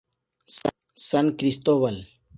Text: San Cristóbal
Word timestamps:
San 1.07 1.27
Cristóbal 1.37 1.97